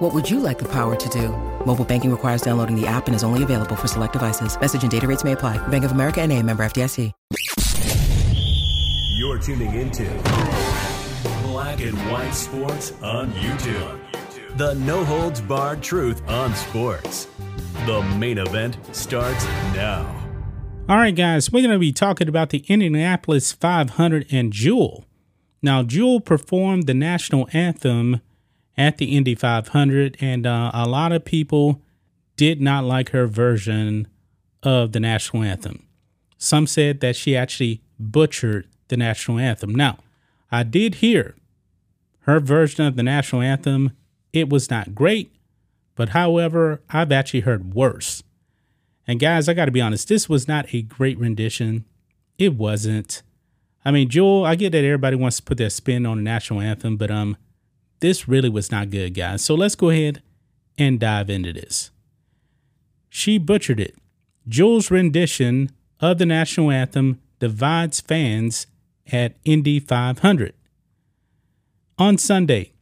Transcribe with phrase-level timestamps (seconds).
[0.00, 1.28] What would you like the power to do?
[1.66, 4.58] Mobile banking requires downloading the app and is only available for select devices.
[4.58, 5.58] Message and data rates may apply.
[5.68, 7.12] Bank of America and a member FDIC.
[9.18, 10.04] You're tuning into
[11.42, 14.00] Black and White Sports on YouTube.
[14.56, 17.28] The no holds barred truth on sports.
[17.84, 19.44] The main event starts
[19.74, 20.06] now.
[20.88, 25.04] All right, guys, we're going to be talking about the Indianapolis 500 and Jewel.
[25.60, 28.22] Now, Jewel performed the national anthem
[28.76, 31.82] at the Indy 500, and uh, a lot of people
[32.36, 34.08] did not like her version
[34.62, 35.86] of the national anthem.
[36.38, 39.74] Some said that she actually butchered the national anthem.
[39.74, 39.98] Now,
[40.50, 41.36] I did hear
[42.20, 43.92] her version of the national anthem.
[44.32, 45.34] It was not great,
[45.96, 48.22] but however, I've actually heard worse.
[49.06, 51.84] And guys, I got to be honest, this was not a great rendition.
[52.38, 53.22] It wasn't.
[53.84, 56.60] I mean, Jewel, I get that everybody wants to put their spin on the national
[56.60, 57.36] anthem, but um,
[58.00, 59.44] this really was not good, guys.
[59.44, 60.22] So let's go ahead
[60.78, 61.90] and dive into this.
[63.08, 63.96] She butchered it.
[64.48, 65.70] Jewel's rendition
[66.00, 68.66] of the national anthem divides fans
[69.12, 70.54] at Indy 500.
[71.98, 72.72] On Sunday,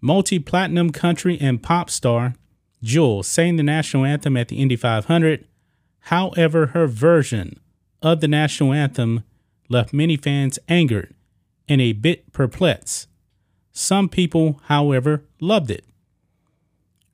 [0.00, 2.34] multi platinum country and pop star
[2.82, 5.46] Jewel sang the national anthem at the Indy 500.
[6.04, 7.60] However, her version
[8.02, 9.24] of the national anthem
[9.68, 11.14] left many fans angered
[11.68, 13.06] and a bit perplexed.
[13.72, 15.84] Some people, however, loved it.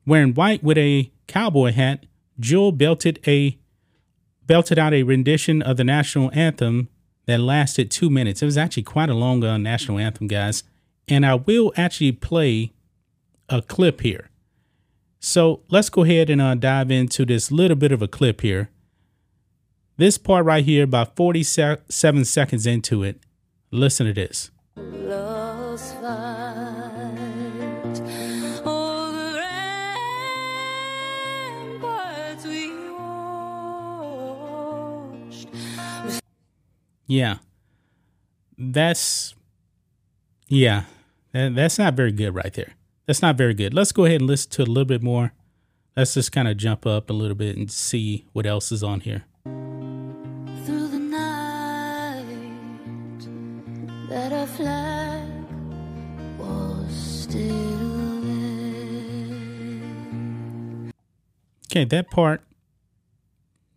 [0.07, 2.07] Wearing white with a cowboy hat,
[2.39, 3.59] Jewel belted a
[4.47, 6.89] belted out a rendition of the national anthem
[7.27, 8.43] that lasted two minutes.
[8.43, 10.63] It was actually quite a long uh, national anthem, guys.
[11.09, 12.73] And I will actually play
[13.49, 14.31] a clip here.
[15.19, 18.71] So let's go ahead and uh, dive into this little bit of a clip here.
[19.97, 23.19] This part right here, about 47 seconds into it,
[23.71, 24.51] listen to this.
[37.07, 37.39] Yeah.
[38.59, 39.35] That's
[40.49, 40.85] yeah.
[41.33, 42.75] That, that's not very good right there.
[43.07, 43.73] That's not very good.
[43.75, 45.33] Let's go ahead and listen to a little bit more.
[45.97, 49.01] Let's just kind of jump up a little bit and see what else is on
[49.01, 49.25] here.
[49.45, 52.25] Through the night
[54.09, 55.29] that a flag
[56.39, 58.53] was still there.
[61.71, 62.43] Okay, that part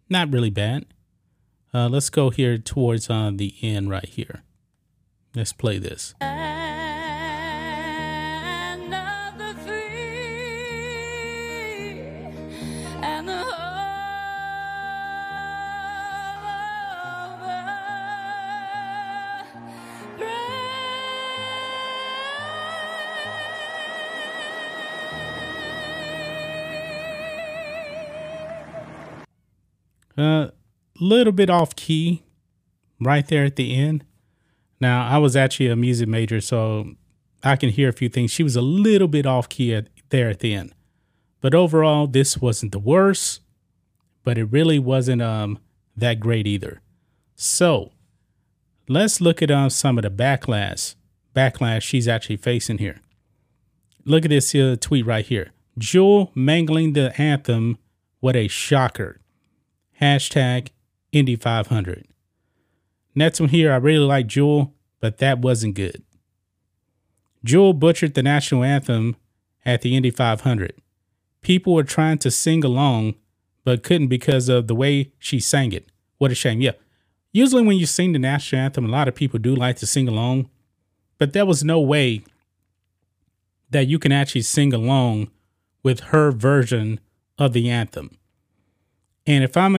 [0.09, 0.85] not really bad.
[1.73, 4.43] Uh, let's go here towards uh, the end right here.
[5.35, 6.15] Let's play this.
[30.17, 30.49] Uh,
[30.99, 32.23] little bit off key
[32.99, 34.05] right there at the end.
[34.79, 36.95] Now, I was actually a music major, so
[37.43, 38.31] I can hear a few things.
[38.31, 40.73] She was a little bit off key at, there at the end.
[41.41, 43.41] But overall, this wasn't the worst,
[44.23, 45.59] but it really wasn't um
[45.95, 46.81] that great either.
[47.35, 47.91] So,
[48.87, 50.95] let's look at um, some of the backlash
[51.35, 52.99] backlash she's actually facing here.
[54.05, 55.51] Look at this uh, tweet right here.
[55.77, 57.77] Jewel mangling the anthem.
[58.19, 59.19] What a shocker.
[60.01, 60.69] Hashtag
[61.11, 62.07] Indy 500.
[63.15, 66.03] Next one here, I really like Jewel, but that wasn't good.
[67.43, 69.15] Jewel butchered the national anthem
[69.65, 70.73] at the Indy 500.
[71.41, 73.15] People were trying to sing along,
[73.63, 75.89] but couldn't because of the way she sang it.
[76.17, 76.61] What a shame.
[76.61, 76.73] Yeah.
[77.31, 80.07] Usually, when you sing the national anthem, a lot of people do like to sing
[80.07, 80.49] along,
[81.17, 82.23] but there was no way
[83.69, 85.29] that you can actually sing along
[85.83, 86.99] with her version
[87.37, 88.17] of the anthem.
[89.25, 89.75] And if I'm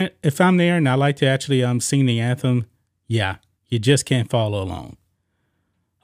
[0.22, 2.66] if I'm there and I like to actually um sing the anthem,
[3.06, 3.36] Yeah,
[3.68, 4.96] you just can't follow along.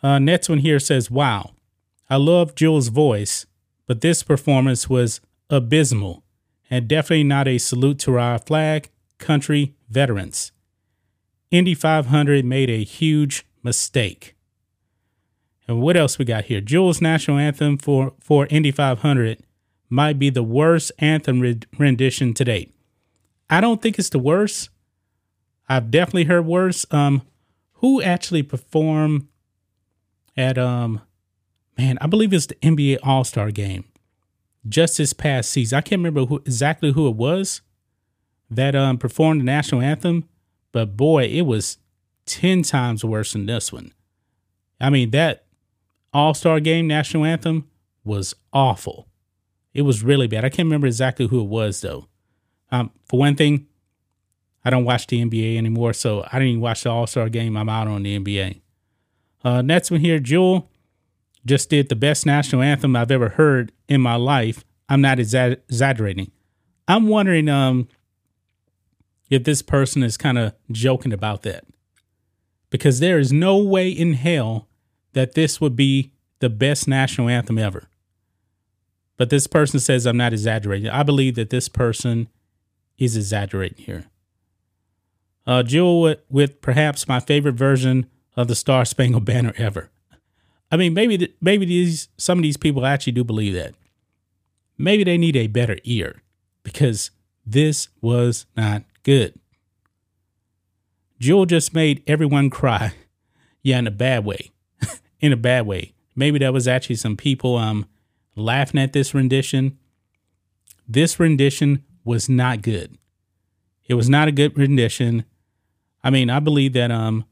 [0.02, 1.52] Uh, next one here says, Wow,
[2.08, 3.46] I love Jewel's voice,
[3.86, 5.20] but this performance was
[5.50, 6.24] abysmal
[6.70, 10.52] and definitely not a salute to our flag country veterans.
[11.50, 14.34] Indy 500 made a huge mistake.
[15.68, 16.60] And what else we got here?
[16.60, 19.40] Jewel's national anthem for, for Indy 500
[19.88, 21.40] might be the worst anthem
[21.78, 22.75] rendition to date.
[23.48, 24.70] I don't think it's the worst.
[25.68, 26.86] I've definitely heard worse.
[26.90, 27.22] Um,
[27.74, 29.26] who actually performed
[30.36, 31.00] at um,
[31.76, 33.84] man, I believe it's the NBA All Star Game
[34.68, 35.76] just this past season.
[35.76, 37.60] I can't remember who exactly who it was
[38.50, 40.28] that um performed the national anthem,
[40.72, 41.78] but boy, it was
[42.24, 43.92] ten times worse than this one.
[44.80, 45.44] I mean that
[46.12, 47.68] All Star Game national anthem
[48.04, 49.08] was awful.
[49.74, 50.44] It was really bad.
[50.44, 52.08] I can't remember exactly who it was though.
[52.70, 53.66] Um, for one thing,
[54.64, 57.56] I don't watch the NBA anymore, so I didn't even watch the All Star game.
[57.56, 58.60] I'm out on the NBA.
[59.44, 60.68] Uh, next one here, Jewel
[61.44, 64.64] just did the best national anthem I've ever heard in my life.
[64.88, 66.32] I'm not exa- exaggerating.
[66.88, 67.88] I'm wondering um,
[69.30, 71.64] if this person is kind of joking about that.
[72.70, 74.68] Because there is no way in hell
[75.12, 77.88] that this would be the best national anthem ever.
[79.16, 80.90] But this person says I'm not exaggerating.
[80.90, 82.28] I believe that this person
[82.98, 84.04] is exaggerating here.
[85.46, 88.06] Uh, Jewel with, with perhaps my favorite version
[88.36, 89.90] of the Star Spangled Banner ever.
[90.70, 93.74] I mean, maybe maybe these some of these people actually do believe that.
[94.76, 96.22] Maybe they need a better ear
[96.64, 97.10] because
[97.46, 99.38] this was not good.
[101.20, 102.92] Jewel just made everyone cry.
[103.62, 104.52] Yeah, in a bad way.
[105.20, 105.92] in a bad way.
[106.14, 107.86] Maybe there was actually some people um
[108.36, 109.76] laughing at this rendition.
[110.86, 112.96] This rendition was not good.
[113.86, 115.24] It was not a good rendition.
[116.02, 117.24] I mean, I believe that um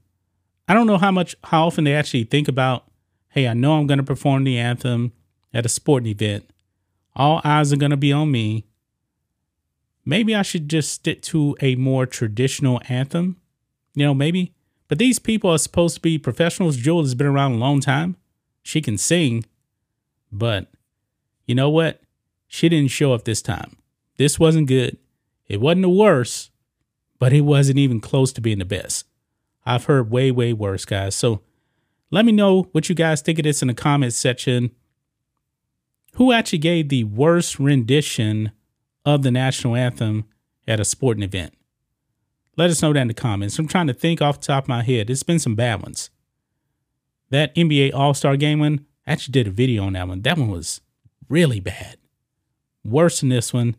[0.69, 2.85] I don't know how much how often they actually think about,
[3.29, 5.13] hey, I know I'm going to perform the anthem
[5.53, 6.51] at a sporting event.
[7.15, 8.67] All eyes are going to be on me.
[10.05, 13.37] Maybe I should just stick to a more traditional anthem.
[13.95, 14.53] You know, maybe.
[14.89, 16.77] But these people are supposed to be professionals.
[16.77, 18.17] Jewel has been around a long time.
[18.63, 19.45] She can sing.
[20.33, 20.69] But
[21.47, 22.01] you know what?
[22.49, 23.77] She didn't show up this time.
[24.17, 24.99] This wasn't good.
[25.47, 26.51] It wasn't the worst,
[27.19, 29.07] but it wasn't even close to being the best.
[29.67, 31.15] I've heard way, way worse, guys.
[31.15, 31.41] So
[32.11, 34.71] let me know what you guys think of this in the comments section.
[36.15, 38.53] Who actually gave the worst rendition
[39.05, 40.25] of the national anthem
[40.69, 41.55] at a sporting event?
[42.57, 43.59] Let us know that in the comments.
[43.59, 45.09] I'm trying to think off the top of my head.
[45.09, 46.11] There's been some bad ones.
[47.31, 50.23] That NBA All Star game one, I actually did a video on that one.
[50.23, 50.81] That one was
[51.29, 51.97] really bad.
[52.85, 53.77] Worse than this one.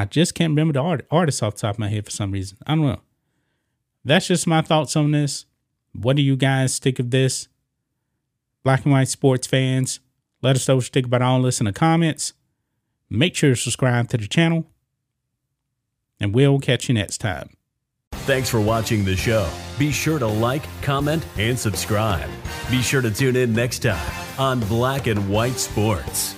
[0.00, 2.32] I just can't remember the art- artist off the top of my head for some
[2.32, 2.56] reason.
[2.66, 3.02] I don't know.
[4.02, 5.44] That's just my thoughts on this.
[5.92, 7.48] What do you guys think of this?
[8.64, 10.00] Black and white sports fans,
[10.40, 12.32] let us know what you think about all this in the comments.
[13.10, 14.64] Make sure to subscribe to the channel,
[16.18, 17.50] and we'll catch you next time.
[18.12, 19.50] Thanks for watching the show.
[19.78, 22.30] Be sure to like, comment, and subscribe.
[22.70, 26.36] Be sure to tune in next time on Black and White Sports.